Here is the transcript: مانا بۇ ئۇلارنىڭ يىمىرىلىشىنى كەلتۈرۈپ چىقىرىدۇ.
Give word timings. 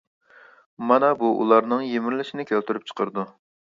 مانا 0.91 1.11
بۇ 1.19 1.29
ئۇلارنىڭ 1.43 1.85
يىمىرىلىشىنى 1.91 2.47
كەلتۈرۈپ 2.53 2.89
چىقىرىدۇ. 2.93 3.29